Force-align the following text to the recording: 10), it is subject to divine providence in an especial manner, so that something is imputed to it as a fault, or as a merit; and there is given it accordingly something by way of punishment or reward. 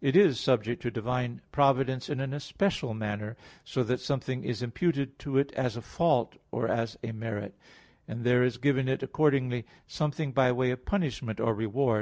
10), 0.00 0.08
it 0.08 0.16
is 0.16 0.40
subject 0.40 0.80
to 0.80 0.90
divine 0.90 1.42
providence 1.52 2.08
in 2.08 2.18
an 2.18 2.32
especial 2.32 2.94
manner, 2.94 3.36
so 3.64 3.82
that 3.82 4.00
something 4.00 4.42
is 4.42 4.62
imputed 4.62 5.18
to 5.18 5.36
it 5.36 5.52
as 5.52 5.76
a 5.76 5.82
fault, 5.82 6.36
or 6.50 6.66
as 6.66 6.96
a 7.04 7.12
merit; 7.12 7.54
and 8.08 8.24
there 8.24 8.42
is 8.42 8.56
given 8.56 8.88
it 8.88 9.02
accordingly 9.02 9.66
something 9.86 10.32
by 10.32 10.50
way 10.50 10.70
of 10.70 10.86
punishment 10.86 11.38
or 11.38 11.52
reward. 11.54 11.92